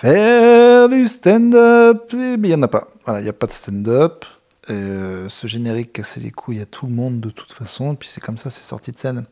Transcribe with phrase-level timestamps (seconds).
[0.00, 2.86] Faire du stand-up, eh bien, il n'y en a pas.
[3.04, 4.24] Voilà, il n'y a pas de stand-up.
[4.70, 8.08] Euh, ce générique cassait les couilles à tout le monde de toute façon, et puis
[8.08, 9.24] c'est comme ça, c'est sorti de scène.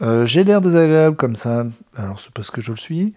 [0.00, 1.66] Euh, j'ai l'air désagréable comme ça,
[1.96, 3.14] alors c'est parce que je le suis,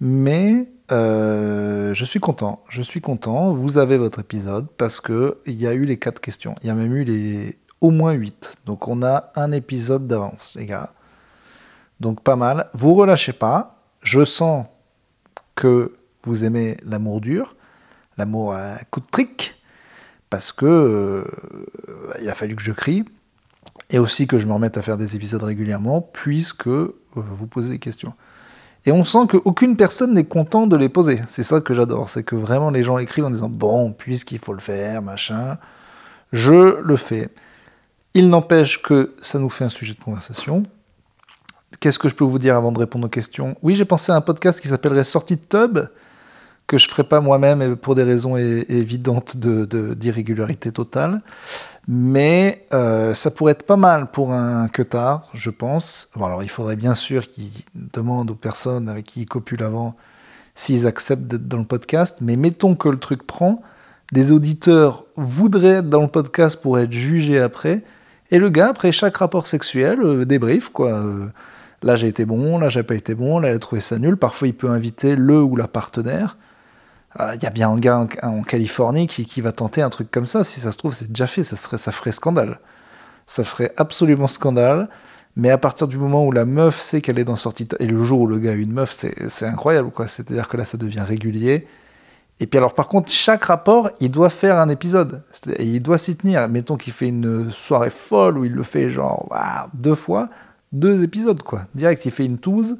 [0.00, 2.64] mais euh, je suis content.
[2.70, 3.52] Je suis content.
[3.52, 6.54] Vous avez votre épisode parce que il y a eu les quatre questions.
[6.62, 8.56] Il y a même eu les au moins huit.
[8.64, 10.94] Donc on a un épisode d'avance, les gars.
[12.00, 12.70] Donc pas mal.
[12.72, 13.82] Vous relâchez pas.
[14.02, 14.64] Je sens
[15.60, 15.92] que
[16.24, 17.54] vous aimez l'amour dur,
[18.16, 19.62] l'amour à coup de trick,
[20.30, 21.24] parce que euh,
[22.22, 23.04] il a fallu que je crie
[23.90, 27.68] et aussi que je me remette à faire des épisodes régulièrement, puisque euh, vous posez
[27.68, 28.14] des questions.
[28.86, 31.20] Et on sent qu'aucune personne n'est content de les poser.
[31.28, 34.54] C'est ça que j'adore, c'est que vraiment les gens écrivent en disant bon, puisqu'il faut
[34.54, 35.58] le faire, machin,
[36.32, 37.28] je le fais.
[38.14, 40.62] Il n'empêche que ça nous fait un sujet de conversation.
[41.78, 43.56] Qu'est-ce que je peux vous dire avant de répondre aux questions?
[43.62, 45.78] Oui, j'ai pensé à un podcast qui s'appellerait Sortie de Tub,
[46.66, 51.22] que je ferai pas moi-même pour des raisons évidentes d'irrégularité de, totale.
[51.88, 56.08] Mais euh, ça pourrait être pas mal pour un queutard, je pense.
[56.16, 59.96] alors, il faudrait bien sûr qu'il demande aux personnes avec qui il copule avant
[60.54, 62.18] s'ils acceptent d'être dans le podcast.
[62.20, 63.62] Mais mettons que le truc prend,
[64.12, 67.82] des auditeurs voudraient être dans le podcast pour être jugés après.
[68.30, 70.90] Et le gars, après chaque rapport sexuel, euh, débrief, quoi.
[70.90, 71.26] Euh,
[71.82, 74.16] là, j'ai été bon, là, j'ai pas été bon, là, il a trouvé ça nul.
[74.16, 76.36] Parfois, il peut inviter le ou la partenaire.
[77.18, 80.26] Il euh, y a bien un gars en, Californie qui, va tenter un truc comme
[80.26, 80.44] ça.
[80.44, 81.42] Si ça se trouve, c'est déjà fait.
[81.42, 82.60] Ça, serait, ça ferait scandale.
[83.26, 84.88] Ça ferait absolument scandale.
[85.36, 87.66] Mais à partir du moment où la meuf sait qu'elle est dans sortie.
[87.78, 89.90] Et le jour où le gars a une meuf, c'est incroyable.
[89.90, 90.06] quoi.
[90.06, 91.66] C'est-à-dire que là, ça devient régulier.
[92.40, 95.22] Et puis alors, par contre, chaque rapport, il doit faire un épisode.
[95.56, 96.48] Et il doit s'y tenir.
[96.48, 99.28] Mettons qu'il fait une soirée folle où il le fait genre
[99.74, 100.28] deux fois.
[100.72, 101.66] Deux épisodes, quoi.
[101.74, 102.78] Direct, il fait une touze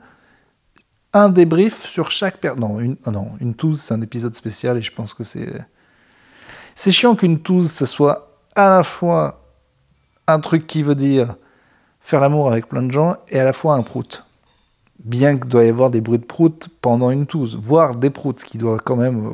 [1.12, 2.60] un débrief sur chaque personne.
[2.60, 5.48] Non, une, oh non, une touze, c'est un épisode spécial et je pense que c'est.
[6.74, 9.44] C'est chiant qu'une touze, ça soit à la fois
[10.26, 11.34] un truc qui veut dire
[12.00, 14.24] faire l'amour avec plein de gens et à la fois un prout.
[15.00, 18.44] Bien qu'il doit y avoir des bruits de prout pendant une touze, voire des proutes,
[18.44, 19.32] qui doit quand même.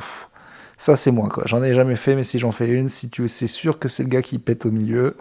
[0.78, 1.44] ça, c'est moi, quoi.
[1.46, 4.02] J'en ai jamais fait, mais si j'en fais une, si tu c'est sûr que c'est
[4.02, 5.16] le gars qui pète au milieu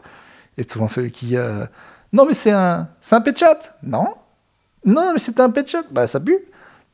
[0.57, 1.69] et tout fait qui a.
[2.15, 4.07] Non, mais c'est un, c'est un pet chat Non
[4.85, 5.83] non, mais c'était un pet chat.
[5.91, 6.37] Bah, ça pue.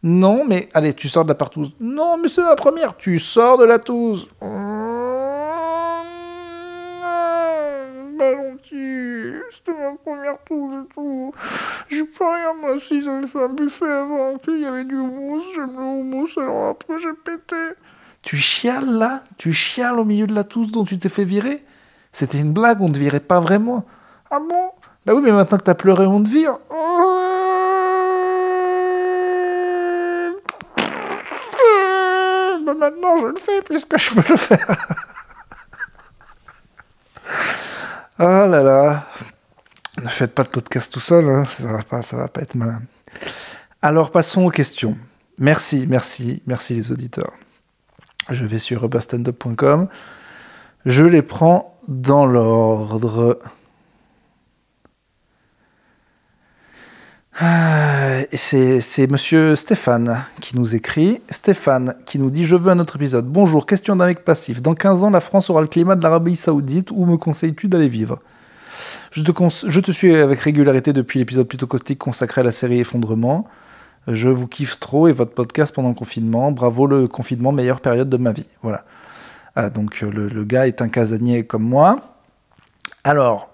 [0.02, 1.74] Non, mais allez, tu sors de la partouze.
[1.80, 2.98] Non, mais c'est la première.
[2.98, 4.28] Tu sors de la touze.
[4.40, 4.48] Bah,
[8.34, 9.34] gentil.
[9.52, 11.32] C'était ma première touze et tout.
[11.88, 15.44] J'ai pas rien, moi, si j'avais fait un buffet avant, qu'il y avait du houmous,
[15.54, 17.78] j'aime le houmous, alors après j'ai pété.
[18.24, 19.24] Tu chiales là?
[19.38, 21.64] Tu chiales au milieu de la touze dont tu t'es fait virer?
[22.12, 23.86] C'était une blague, on te virait pas vraiment.
[24.32, 24.72] Ah bon?
[25.06, 26.58] Bah oui, mais maintenant que t'as pleuré, on te vire.
[32.82, 34.88] maintenant je le fais puisque je peux le faire.
[38.18, 39.08] ah là là.
[40.02, 41.46] Ne faites pas de podcast tout seul, hein.
[41.46, 42.82] ça va pas, ça va pas être malin.
[43.82, 44.98] Alors passons aux questions.
[45.38, 47.34] Merci, merci, merci les auditeurs.
[48.30, 49.90] Je vais sur rebastandup.com.
[50.86, 53.40] Je les prends dans l'ordre.
[58.38, 61.22] C'est monsieur Stéphane qui nous écrit.
[61.30, 63.26] Stéphane qui nous dit Je veux un autre épisode.
[63.26, 64.62] Bonjour, question d'un mec passif.
[64.62, 66.92] Dans 15 ans, la France aura le climat de l'Arabie Saoudite.
[66.92, 68.20] Où me conseilles-tu d'aller vivre?
[69.12, 73.48] Je te, suis avec régularité depuis l'épisode plutôt caustique consacré à la série Effondrement.
[74.08, 76.52] Je vous kiffe trop et votre podcast pendant le confinement.
[76.52, 78.48] Bravo le confinement, meilleure période de ma vie.
[78.62, 78.86] Voilà.
[79.56, 81.98] Ah, donc le gars est un casanier comme moi.
[83.04, 83.51] Alors,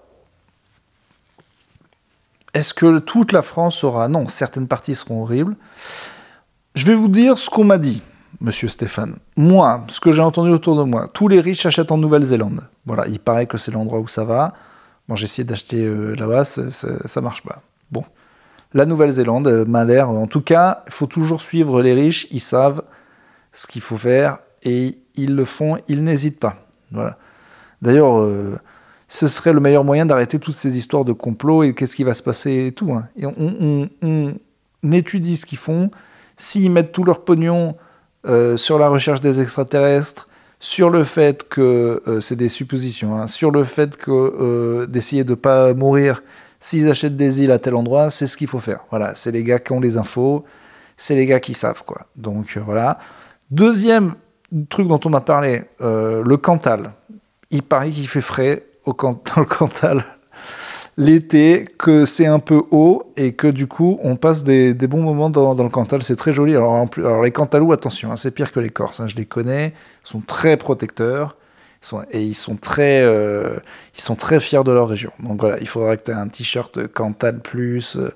[2.54, 5.56] est-ce que toute la France sera Non, certaines parties seront horribles.
[6.74, 8.02] Je vais vous dire ce qu'on m'a dit,
[8.40, 9.16] monsieur Stéphane.
[9.36, 12.62] Moi, ce que j'ai entendu autour de moi, tous les riches achètent en Nouvelle-Zélande.
[12.86, 14.54] Voilà, il paraît que c'est l'endroit où ça va.
[15.08, 17.62] Bon, j'ai essayé d'acheter euh, là-bas, ça, ça, marche pas.
[17.90, 18.04] Bon.
[18.74, 20.10] La Nouvelle-Zélande euh, m'a l'air.
[20.10, 22.82] En tout cas, il faut toujours suivre les riches, ils savent
[23.52, 26.56] ce qu'il faut faire et ils le font, ils n'hésitent pas.
[26.92, 27.16] Voilà.
[27.80, 28.58] D'ailleurs, euh,
[29.08, 32.12] ce serait le meilleur moyen d'arrêter toutes ces histoires de complot et qu'est-ce qui va
[32.12, 32.92] se passer et tout.
[32.92, 33.08] Hein.
[33.16, 34.38] Et on,
[34.92, 35.90] étudie ce qu'ils font.
[36.36, 37.76] S'ils mettent tout leur pognon
[38.26, 40.28] euh, sur la recherche des extraterrestres,
[40.60, 45.34] sur le fait que euh, c'est des suppositions, hein, sur le fait euh, d'essayer de
[45.34, 46.22] pas mourir
[46.60, 48.80] s'ils achètent des îles à tel endroit, c'est ce qu'il faut faire.
[48.90, 50.44] Voilà, c'est les gars qui ont les infos,
[50.96, 52.06] c'est les gars qui savent quoi.
[52.16, 52.98] Donc voilà.
[53.50, 54.14] Deuxième
[54.68, 56.92] truc dont on m'a parlé, le Cantal.
[57.50, 58.67] Il paraît qu'il fait frais
[59.02, 60.04] dans le Cantal.
[60.96, 65.30] l'été, que c'est un peu haut et que du coup on passe des, bons moments
[65.30, 66.02] dans, le Cantal.
[66.02, 66.54] C'est très joli.
[66.54, 69.00] Alors, en plus, alors les Cantalous, attention, hein, c'est pire que les Corses.
[69.00, 69.74] Hein, je les connais.
[70.04, 71.36] Ils sont très protecteurs.
[72.10, 73.58] et ils sont très, euh,
[73.96, 75.12] ils sont très fiers de leur région.
[75.20, 78.10] Donc voilà, il faudra que tu aies un t-shirt Cantal plus, euh,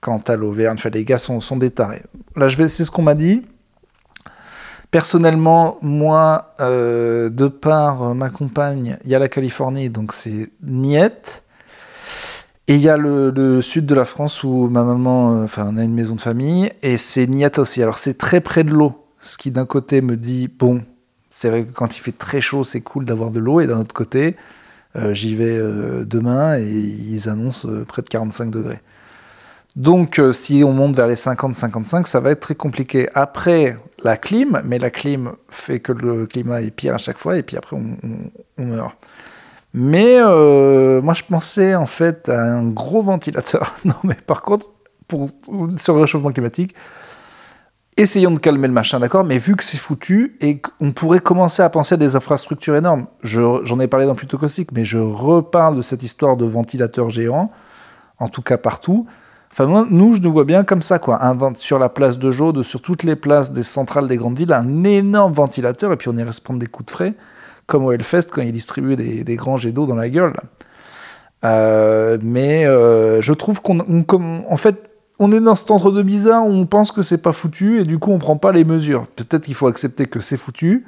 [0.00, 0.74] Cantal Auvergne.
[0.74, 2.02] Enfin, les gars sont, sont des tarés.
[2.36, 3.42] Là, c'est ce qu'on m'a dit.
[4.90, 11.44] Personnellement, moi, euh, de par ma compagne, il y a la Californie, donc c'est niette.
[12.66, 15.84] Et il y a le, sud de la France où ma maman, euh, enfin, a
[15.84, 17.82] une maison de famille, et c'est niette aussi.
[17.82, 20.82] Alors c'est très près de l'eau, ce qui d'un côté me dit, bon,
[21.30, 23.80] c'est vrai que quand il fait très chaud, c'est cool d'avoir de l'eau, et d'un
[23.80, 24.36] autre côté,
[24.96, 25.56] euh, j'y vais
[26.04, 28.80] demain et ils annoncent près de 45 degrés.
[29.80, 33.08] Donc, euh, si on monte vers les 50-55, ça va être très compliqué.
[33.14, 37.38] Après, la clim, mais la clim fait que le climat est pire à chaque fois,
[37.38, 38.94] et puis après, on, meurt.
[39.72, 43.74] Mais euh, moi, je pensais en fait à un gros ventilateur.
[43.86, 44.66] non, mais par contre,
[45.08, 45.30] pour,
[45.78, 46.74] sur le réchauffement climatique,
[47.96, 49.24] essayons de calmer le machin, d'accord?
[49.24, 53.06] Mais vu que c'est foutu, et qu'on pourrait commencer à penser à des infrastructures énormes,
[53.22, 54.38] j'en ai parlé dans Plutôt
[54.72, 57.50] mais je reparle de cette histoire de ventilateurs géants,
[58.18, 59.06] en tout cas partout.
[59.52, 61.20] Enfin, nous, je nous vois bien comme ça, quoi.
[61.58, 64.84] Sur la place de Jaude, sur toutes les places des centrales des grandes villes, un
[64.84, 67.14] énorme ventilateur, et puis on irait se prendre des coups de frais,
[67.66, 70.34] comme au Hellfest quand il distribuait des, des grands jets d'eau dans la gueule.
[71.44, 74.76] Euh, mais euh, je trouve qu'on, en fait,
[75.18, 77.98] on est dans cet entre-deux bizarre où on pense que c'est pas foutu, et du
[77.98, 79.06] coup, on prend pas les mesures.
[79.16, 80.86] Peut-être qu'il faut accepter que c'est foutu,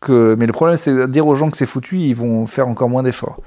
[0.00, 0.36] que...
[0.38, 2.88] mais le problème, c'est de dire aux gens que c'est foutu, ils vont faire encore
[2.88, 3.40] moins d'efforts.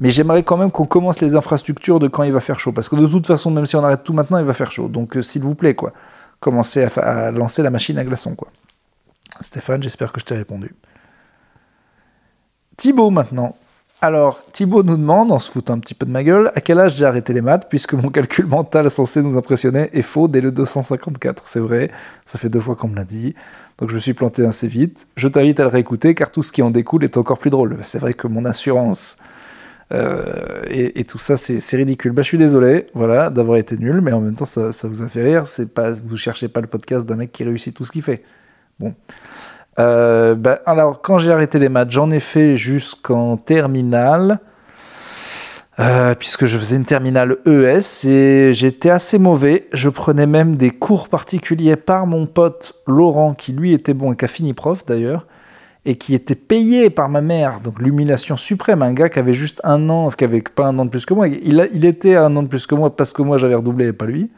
[0.00, 2.72] Mais j'aimerais quand même qu'on commence les infrastructures de quand il va faire chaud.
[2.72, 4.88] Parce que de toute façon, même si on arrête tout maintenant, il va faire chaud.
[4.88, 5.92] Donc, euh, s'il vous plaît, quoi,
[6.40, 8.48] commencez à, lancer la machine à glaçons, quoi.
[9.40, 10.74] Stéphane, j'espère que je t'ai répondu.
[12.76, 13.56] Thibaut, maintenant.
[14.00, 16.78] Alors, Thibaut nous demande, en se foutant un petit peu de ma gueule, à quel
[16.78, 20.40] âge j'ai arrêté les maths, puisque mon calcul mental censé nous impressionner est faux dès
[20.40, 21.44] le 254.
[21.46, 21.90] C'est vrai,
[22.26, 23.34] ça fait deux fois qu'on me l'a dit.
[23.78, 25.06] Donc je me suis planté assez vite.
[25.16, 27.78] Je t'invite à le réécouter, car tout ce qui en découle est encore plus drôle.
[27.82, 29.16] C'est vrai que mon assurance
[29.92, 32.12] euh, et, tout ça, c'est ridicule.
[32.12, 35.08] Bah, je suis désolé, voilà, d'avoir été nul, mais en même temps, ça, vous a
[35.08, 35.46] fait rire.
[35.46, 38.22] C'est pas, vous cherchez pas le podcast d'un mec qui réussit tout ce qu'il fait.
[38.80, 38.94] Bon.
[39.78, 44.40] Euh, bah, alors, quand j'ai arrêté les maths, j'en ai fait jusqu'en terminale.
[45.80, 49.66] Euh, puisque je faisais une terminale ES et j'étais assez mauvais.
[49.72, 54.16] Je prenais même des cours particuliers par mon pote Laurent, qui lui était bon et
[54.16, 55.26] qui a fini prof d'ailleurs
[55.86, 59.60] et qui était payé par ma mère, donc l'humiliation suprême, un gars qui avait juste
[59.64, 62.42] un an, qui avait pas un an de plus que moi, il, était un an
[62.42, 64.30] de plus que moi parce que moi j'avais redoublé et pas lui.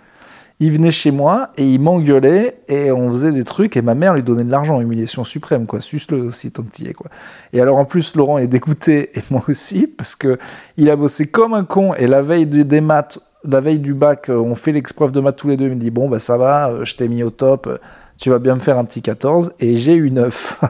[0.58, 4.14] Il venait chez moi et il m'engueulait et on faisait des trucs et ma mère
[4.14, 7.10] lui donnait de l'argent, humiliation suprême quoi, suce-le aussi petit quoi.
[7.52, 10.38] Et alors en plus Laurent est dégoûté et moi aussi parce que
[10.78, 14.30] il a bossé comme un con et la veille des maths, la veille du bac,
[14.30, 16.70] on fait l'expreuve de maths tous les deux, il me dit bon bah ça va,
[16.70, 17.68] euh, je t'ai mis au top,
[18.18, 20.60] tu vas bien me faire un petit 14, et j'ai eu 9.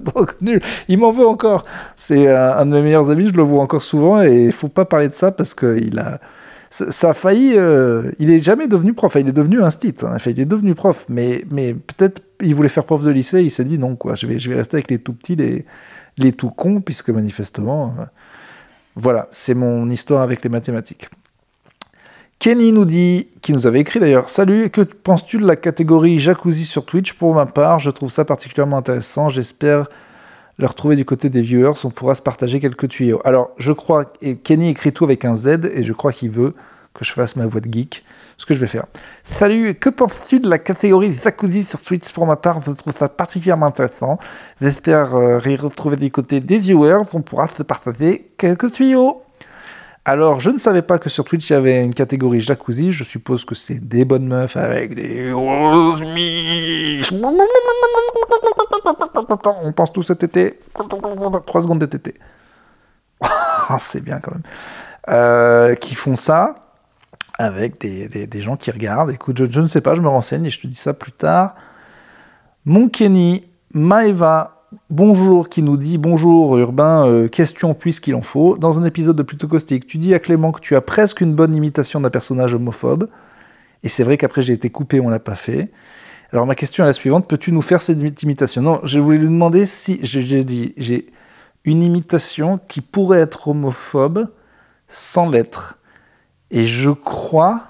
[0.14, 0.60] Donc nul.
[0.88, 1.64] Il m'en veut encore.
[1.96, 4.84] C'est un, de mes meilleurs amis, je le vois encore souvent, et il faut pas
[4.84, 6.20] parler de ça parce qu'il a.
[6.70, 7.52] Ça, a failli.
[7.56, 9.14] Euh, il est jamais devenu prof.
[9.14, 9.94] il est devenu un stit.
[10.02, 10.10] Hein.
[10.16, 13.42] Enfin, il est devenu prof, mais, mais peut-être il voulait faire prof de lycée.
[13.42, 14.16] Il s'est dit non, quoi.
[14.16, 15.66] Je vais, je vais rester avec les tout petits, les,
[16.18, 17.94] les tout cons, puisque manifestement.
[18.00, 18.04] Euh,
[18.96, 21.08] voilà, c'est mon histoire avec les mathématiques.
[22.38, 26.66] Kenny nous dit, qui nous avait écrit d'ailleurs, Salut, que penses-tu de la catégorie jacuzzi
[26.66, 27.14] sur Twitch?
[27.14, 29.28] Pour ma part, je trouve ça particulièrement intéressant.
[29.30, 29.88] J'espère
[30.58, 31.72] le retrouver du côté des viewers.
[31.84, 33.20] On pourra se partager quelques tuyaux.
[33.24, 36.54] Alors, je crois, et Kenny écrit tout avec un Z, et je crois qu'il veut
[36.92, 38.04] que je fasse ma voix de geek.
[38.36, 38.86] Ce que je vais faire.
[39.38, 42.12] Salut, que penses-tu de la catégorie jacuzzi sur Twitch?
[42.12, 44.18] Pour ma part, je trouve ça particulièrement intéressant.
[44.60, 47.02] J'espère euh, y retrouver du côté des viewers.
[47.14, 49.23] On pourra se partager quelques tuyaux.
[50.06, 52.92] Alors, je ne savais pas que sur Twitch, il y avait une catégorie jacuzzi.
[52.92, 55.96] Je suppose que c'est des bonnes meufs avec des On
[59.72, 60.60] pense tout cet été.
[60.74, 62.14] 3 secondes de tété.
[63.78, 64.42] c'est bien quand même.
[65.08, 66.56] Euh, qui font ça
[67.38, 69.10] avec des, gens qui regardent.
[69.10, 71.12] Écoute, je, je, ne sais pas, je me renseigne et je te dis ça plus
[71.12, 71.54] tard.
[72.66, 74.53] Mon Kenny, Maeva,
[74.90, 78.56] Bonjour qui nous dit Bonjour Urbain, euh, question puisqu'il en faut.
[78.56, 81.34] Dans un épisode de Plutôt Caustique, tu dis à Clément que tu as presque une
[81.34, 83.08] bonne imitation d'un personnage homophobe.
[83.82, 85.70] Et c'est vrai qu'après j'ai été coupé, on l'a pas fait.
[86.32, 88.62] Alors ma question est la suivante peux-tu nous faire cette imitation?
[88.62, 91.06] Non, je voulais lui demander si j'ai dit j'ai
[91.64, 94.28] une imitation qui pourrait être homophobe
[94.88, 95.78] sans l'être.
[96.50, 97.62] Et je crois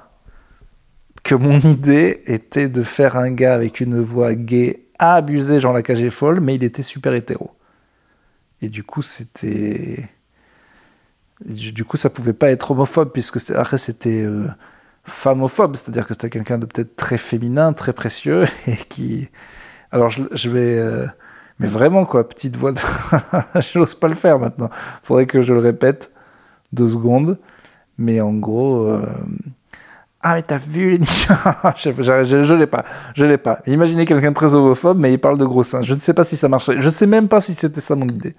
[1.23, 5.73] que mon idée était de faire un gars avec une voix gay a abusé Jean
[5.73, 7.51] la est folle, mais il était super hétéro.
[8.63, 10.09] Et du coup, c'était.
[11.45, 14.47] du coup, ça pouvait pas être homophobe, puisque après, c'était euh,
[15.05, 19.29] femophobe, c'est-à-dire que c'était quelqu'un de peut-être très féminin, très précieux, et qui.
[19.91, 20.79] Alors, je, vais.
[20.79, 21.07] Euh,
[21.59, 22.81] mais vraiment, quoi, petite voix de.
[23.61, 24.71] je n'ose pas le faire maintenant.
[25.03, 26.11] faudrait que je le répète
[26.73, 27.39] deux secondes.
[27.99, 28.87] Mais en gros.
[28.89, 29.07] Euh,
[30.27, 31.35] ah, mais t'as vu l'émission?
[31.77, 32.85] Je, je, je l'ai pas.
[33.15, 33.61] Je l'ai pas.
[33.67, 35.83] Imaginez quelqu'un très homophobe, mais il parle de gros seins.
[35.83, 36.81] Je ne sais pas si ça marcherait.
[36.81, 38.35] Je sais même pas si c'était ça mon idée.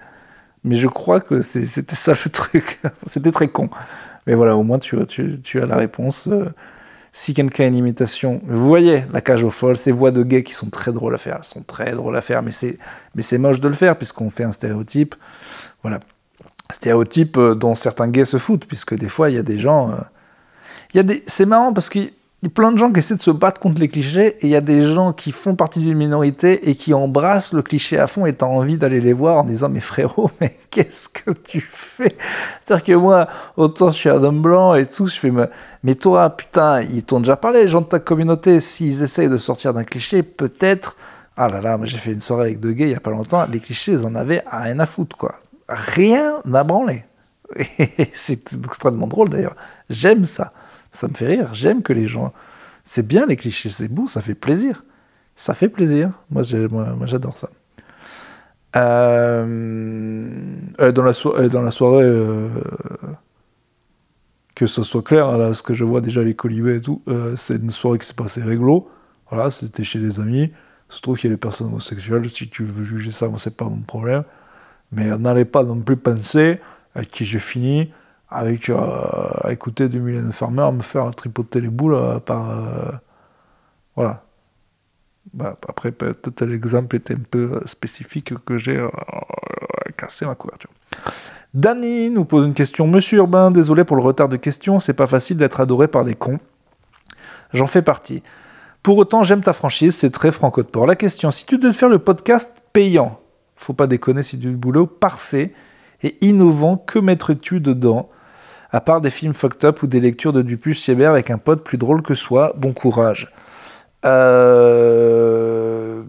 [0.63, 2.81] Mais je crois que c'était ça le truc.
[3.05, 3.69] c'était très con.
[4.25, 6.27] Mais voilà, au moins tu, as la réponse.
[6.27, 6.49] Euh,
[7.11, 10.43] si quelqu'un a une imitation, vous voyez la cage aux folles, ces voix de gays
[10.43, 12.79] qui sont très drôles à faire, elles sont très drôles à faire, mais c'est
[13.13, 15.13] mais c'est moche de le faire puisqu'on fait un stéréotype.
[15.83, 15.99] Voilà,
[16.71, 19.91] stéréotype euh, dont certains gays se foutent puisque des fois il y a des gens,
[19.91, 19.95] euh,
[21.27, 21.99] c'est marrant parce que
[22.45, 24.49] y a plein de gens qui essaient de se battre contre les clichés et il
[24.49, 28.07] y a des gens qui font partie d'une minorité et qui embrassent le cliché à
[28.07, 31.59] fond et t'as envie d'aller les voir en disant mais frérot mais qu'est-ce que tu
[31.61, 32.15] fais?
[32.63, 35.31] C'est-à-dire que moi autant je suis un homme blanc et tout je fais
[35.83, 39.37] mais toi putain ils t'ont déjà parlé les gens de ta communauté s'ils essayent de
[39.37, 40.97] sortir d'un cliché peut-être
[41.37, 43.45] ah là là j'ai fait une soirée avec deux gays il y a pas longtemps
[43.51, 45.35] les clichés ils en avaient rien à foutre quoi.
[45.67, 47.05] Rien à branler.
[48.13, 49.55] C'est extrêmement drôle d'ailleurs.
[49.89, 50.53] J'aime ça
[50.95, 51.53] ça me fait rire.
[51.53, 52.33] J'aime que les gens.
[52.83, 54.83] C'est bien les clichés, c'est beau, ça fait plaisir.
[55.35, 56.11] Ça fait plaisir.
[56.29, 57.49] Moi, j'adore ça.
[58.75, 60.27] Euh,
[60.79, 62.09] euh, dans, la euh, dans la soirée,
[64.53, 67.01] que ce soit clair, là, ce que je vois déjà les colibés et tout,
[67.35, 68.89] c'est une soirée qui s'est passée réglo.
[69.29, 70.51] Voilà, c'était chez des amis.
[70.89, 72.29] Il se trouve qu'il y a des personnes homosexuelles.
[72.29, 74.23] Si tu veux juger ça, moi, c'est pas mon problème.
[74.91, 76.59] Mais n'allez pas non plus penser
[76.93, 77.91] avec qui j'ai fini
[78.29, 78.77] avec euh,
[79.41, 82.91] à écouter du Mylène Farmer me faire tripoter les boules euh, par euh,
[83.95, 84.23] voilà.
[85.33, 88.85] Bah, après peut-être l'exemple était un peu spécifique que j'ai
[89.97, 90.69] cassé ma couverture.
[91.53, 92.87] Danny nous pose une question.
[92.87, 96.15] Monsieur Urbain désolé pour le retard de questions c'est pas facile d'être adoré par des
[96.15, 96.39] cons.
[97.53, 98.23] J'en fais partie.
[98.83, 100.85] Pour autant j'aime ta franchise c'est très franco de port.
[100.85, 103.19] La question si tu devais faire le podcast payant
[103.55, 105.53] faut pas déconner c'est du boulot parfait
[106.05, 108.09] et innovant que mettrais-tu dedans?
[108.71, 111.63] À part des films fucked up ou des lectures de Dupuis Siebert avec un pote
[111.63, 113.33] plus drôle que soi, bon courage.
[114.05, 116.03] Euh,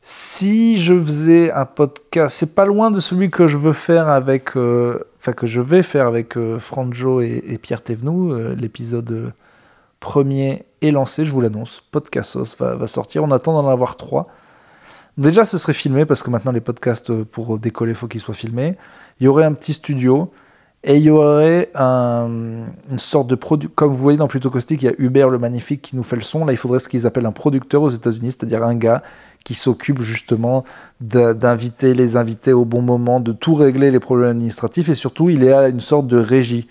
[0.00, 4.56] si je faisais un podcast, c'est pas loin de celui que je veux faire avec,
[4.56, 8.58] euh, enfin que je vais faire avec euh, Franjo et, Pierre Thévenoud.
[8.58, 9.32] L'épisode
[10.00, 11.84] premier est lancé, je vous l'annonce.
[11.92, 13.22] Podcastos va sortir.
[13.22, 14.26] On attend d'en avoir trois.
[15.18, 18.76] Déjà, ce serait filmé parce que maintenant les podcasts pour décoller, faut qu'ils soient filmés
[19.20, 20.32] il y aurait un petit studio
[20.84, 22.66] et il y aurait une
[22.96, 23.68] sorte de produit.
[23.72, 26.16] Comme vous voyez dans Plutôt Caustique, il y a Hubert le Magnifique qui nous fait
[26.16, 26.44] le son.
[26.44, 29.02] Là, il faudrait ce qu'ils appellent un producteur aux États-Unis, c'est-à-dire un gars
[29.44, 30.64] qui s'occupe justement
[31.00, 35.44] d'inviter les invités au bon moment, de tout régler les problèmes administratifs et surtout, il
[35.44, 36.66] est à une sorte de régie.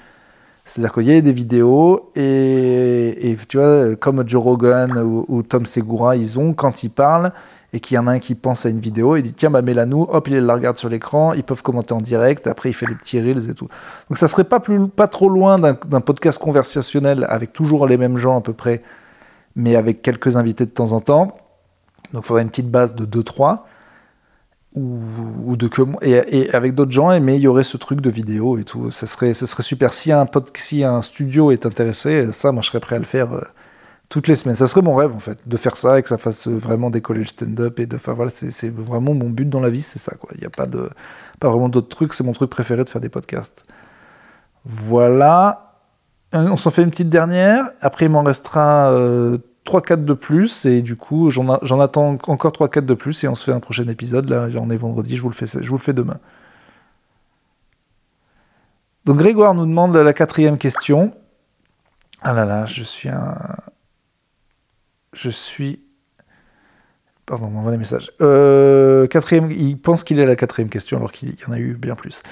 [0.72, 4.98] C'est-à-dire qu'il y a des vidéos et, tu vois, comme Joe Rogan
[5.28, 7.34] ou, Tom Segura, ils ont, quand ils parlent,
[7.74, 9.62] et qu'il y en a un qui pense à une vidéo, il dit tiens, bah
[9.62, 12.74] mets-la nous, hop, il la regarde sur l'écran, ils peuvent commenter en direct, après il
[12.74, 13.68] fait des petits reels et tout.
[14.10, 18.16] Donc ça serait pas, plus, pas trop loin d'un podcast conversationnel avec toujours les mêmes
[18.16, 18.82] gens à peu près,
[19.58, 21.36] mais avec quelques invités de temps en temps.
[22.14, 23.60] Donc il faudrait une petite base de 2-3
[24.74, 28.10] ou, de que et, et avec d'autres gens mais il y aurait ce truc de
[28.10, 31.66] vidéo et tout ça serait ça serait super si un pod, si un studio est
[31.66, 33.42] intéressé ça moi je serais prêt à le faire euh,
[34.12, 34.58] toutes les semaines.
[34.58, 37.22] Ça serait mon rêve en fait, de faire ça et que ça fasse vraiment décoller
[37.22, 40.16] le stand-up et de faire voilà, c'est vraiment mon but dans la vie, c'est ça
[40.16, 40.30] quoi.
[40.36, 40.90] Il n'y a pas de
[41.40, 43.66] pas vraiment d'autres trucs, c'est mon truc préféré de faire des podcasts.
[44.66, 45.80] Voilà.
[46.36, 47.72] Euh, on s'en fait une petite dernière.
[47.80, 50.66] Après, il m'en restera euh, 3-4 de plus.
[50.66, 53.24] Et du coup, j'en attends encore 3-4 de plus.
[53.24, 54.30] Et on se fait un prochain épisode.
[54.30, 55.16] Là, on est vendredi.
[55.16, 56.18] Je vous le fais, je vous le fais demain.
[59.06, 61.14] Donc, Grégoire nous demande la quatrième question.
[62.22, 63.36] Ah là là, je suis un,
[65.14, 65.84] je suis.
[67.32, 68.12] Pardon, on des messages.
[68.20, 71.60] Euh, quatrième, il pense qu'il est à la quatrième question alors qu'il y en a
[71.60, 72.24] eu bien plus.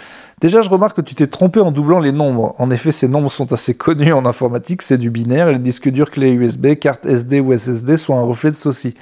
[0.42, 2.54] Déjà, je remarque que tu t'es trompé en doublant les nombres.
[2.58, 5.88] En effet, ces nombres sont assez connus en informatique, c'est du binaire et les disques
[5.88, 8.94] durs clés USB, carte SD ou SSD sont un reflet de saucisse.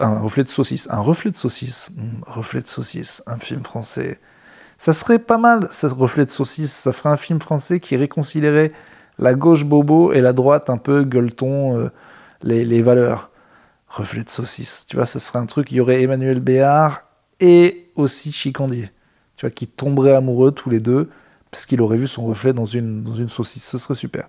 [0.00, 0.88] Un reflet de saucisse.
[0.90, 1.90] Un reflet de saucisse.
[1.94, 3.22] Hmm, reflet de saucisse.
[3.26, 4.18] Un film français.
[4.78, 6.72] Ça serait pas mal, ce reflet de saucisse.
[6.72, 8.72] Ça ferait un film français qui réconcilierait
[9.18, 11.76] la gauche bobo et la droite un peu gueuleton.
[11.76, 11.90] Euh,
[12.42, 13.30] les, valeurs.
[13.96, 14.84] Reflet de saucisse.
[14.86, 17.04] Tu vois, ce serait un truc, il y aurait Emmanuel Béard
[17.40, 18.90] et aussi Chicandier.
[19.36, 21.08] Tu vois, qui tomberaient amoureux tous les deux,
[21.50, 23.64] parce qu'il aurait vu son reflet dans une, dans une saucisse.
[23.64, 24.28] Ce serait super.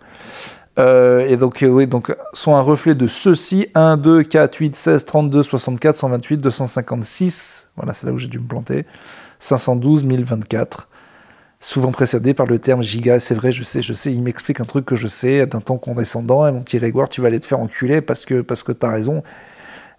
[0.79, 4.75] Euh, et donc, euh, oui, donc, sont un reflet de ceux-ci 1, 2, 4, 8,
[4.75, 7.67] 16, 32, 64, 128, 256.
[7.75, 8.85] Voilà, c'est là où j'ai dû me planter.
[9.39, 10.87] 512 1024
[11.59, 13.19] souvent précédé par le terme giga.
[13.19, 15.77] C'est vrai, je sais, je sais, il m'explique un truc que je sais d'un ton
[15.77, 18.71] condescendant, et mon petit Grégoire, tu vas aller te faire enculer parce que, parce que
[18.71, 19.23] t'as raison.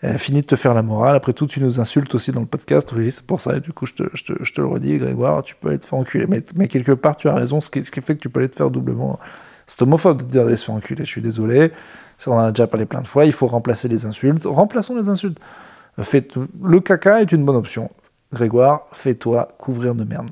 [0.05, 1.17] Euh, fini de te faire la morale.
[1.17, 2.93] Après tout, tu nous insultes aussi dans le podcast.
[2.97, 3.57] Oui, c'est pour ça.
[3.57, 5.99] Et du coup, je te, je, te, le redis, Grégoire, tu peux aller te faire
[5.99, 6.27] enculer.
[6.29, 8.39] Mais, mais quelque part, tu as raison, ce qui, ce qui, fait que tu peux
[8.39, 9.19] aller te faire doublement.
[9.67, 11.05] C'est homophobe de dire d'aller se faire enculer.
[11.05, 11.73] Je suis désolé.
[12.17, 13.25] Ça, on en a déjà parlé plein de fois.
[13.25, 14.45] Il faut remplacer les insultes.
[14.45, 15.39] Remplaçons les insultes.
[16.01, 17.91] Faites, le caca est une bonne option.
[18.33, 20.29] Grégoire, fais-toi couvrir de merde.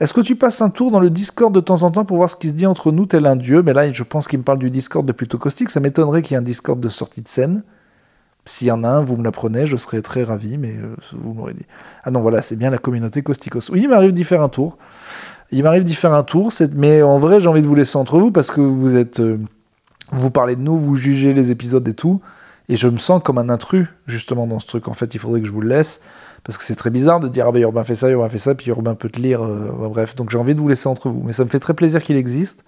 [0.00, 2.30] Est-ce que tu passes un tour dans le Discord de temps en temps pour voir
[2.30, 3.62] ce qui se dit entre nous, tel un dieu?
[3.62, 5.70] Mais là, je pense qu'il me parle du Discord de Plutôt Caustique.
[5.70, 7.62] Ça m'étonnerait qu'il y ait un Discord de sortie de scène.
[8.48, 11.34] S'il y en a un, vous me l'apprenez, je serais très ravi, mais euh, vous
[11.34, 11.66] m'aurez dit.
[12.04, 13.70] Ah non, voilà, c'est bien la communauté Causticos.
[13.70, 14.78] Oui, il m'arrive d'y faire un tour.
[15.50, 18.18] Il m'arrive d'y faire un tour, mais en vrai, j'ai envie de vous laisser entre
[18.18, 19.18] vous parce que vous êtes.
[19.18, 19.38] Euh,
[20.12, 22.20] vous parlez de nous, vous jugez les épisodes et tout.
[22.68, 24.86] Et je me sens comme un intrus, justement, dans ce truc.
[24.86, 26.00] En fait, il faudrait que je vous le laisse.
[26.44, 28.54] Parce que c'est très bizarre de dire Ah ben Urbain fait ça, Urbain fait ça,
[28.54, 29.42] puis Urbain peut te lire.
[29.42, 31.22] Euh, bref, donc j'ai envie de vous laisser entre vous.
[31.24, 32.64] Mais ça me fait très plaisir qu'il existe.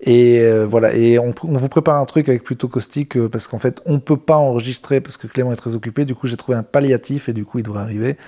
[0.00, 3.58] Et euh, voilà, et on, vous prépare un truc avec plutôt caustique euh, parce qu'en
[3.58, 6.04] fait, on peut pas enregistrer parce que Clément est très occupé.
[6.04, 8.18] Du coup, j'ai trouvé un palliatif et du coup, il devrait arriver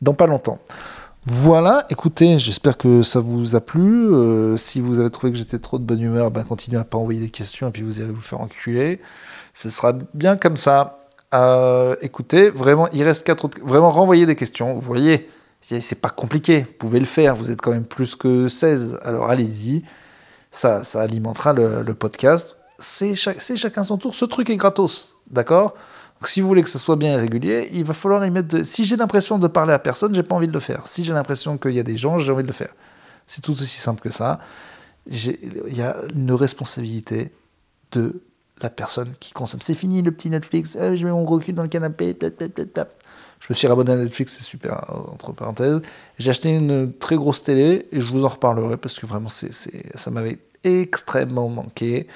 [0.00, 0.60] dans pas longtemps.
[1.24, 4.14] Voilà, écoutez, j'espère que ça vous a plu.
[4.14, 6.98] Euh, si vous avez trouvé que j'étais trop de bonne humeur, ben continuez à pas
[6.98, 9.00] envoyer des questions et puis vous allez vous faire enculer.
[9.52, 11.02] Ce sera bien comme ça.
[12.00, 13.58] Écoutez, vraiment, il reste quatre autres.
[13.62, 14.74] Vraiment, renvoyer des questions.
[14.74, 15.28] Vous voyez,
[15.60, 16.60] c'est pas compliqué.
[16.60, 17.34] Vous pouvez le faire.
[17.34, 19.00] Vous êtes quand même plus que 16.
[19.02, 19.82] Alors allez-y.
[20.56, 22.56] Ça, ça alimentera le, podcast.
[22.78, 24.14] C'est chaque, chacun son tour.
[24.14, 25.14] Ce truc est gratos.
[25.30, 25.74] D'accord?
[26.18, 28.64] Donc, si vous voulez que ce soit bien et régulier, il va falloir y mettre.
[28.64, 30.86] Si j'ai l'impression de parler à personne, j'ai pas envie de le faire.
[30.86, 32.74] Si j'ai l'impression qu'il y a des gens, j'ai envie de le faire.
[33.26, 34.40] C'est tout aussi simple que ça.
[35.06, 37.32] Il y a une responsabilité
[37.92, 38.22] de
[38.62, 39.60] la personne qui consomme.
[39.60, 43.54] C'est fini le petit Netflix, euh, je mets mon recul dans le canapé, Je me
[43.54, 45.80] suis abonné à Netflix, c'est super, euh, entre parenthèses.
[46.18, 49.52] J'ai acheté une très grosse télé et je vous en reparlerai parce que vraiment, c'est,
[49.52, 52.06] ça m'avait extrêmement manqué.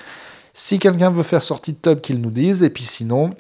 [0.53, 2.63] Si quelqu'un veut faire sortie de tub, qu'il nous dise.
[2.63, 3.31] Et puis sinon,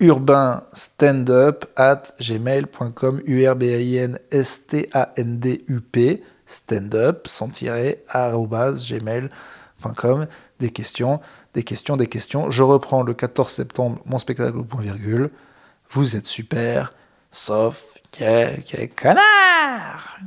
[0.00, 10.26] urbain standup at gmail.com, U-R-B-A-I-N-S-T-A-N-D-U-P, stand-up, sans tirer, gmail.com,
[10.60, 11.20] des questions
[11.56, 12.50] des questions, des questions.
[12.50, 15.30] Je reprends le 14 septembre mon spectacle point virgule.
[15.88, 16.92] Vous êtes super,
[17.32, 20.18] sauf quelques connards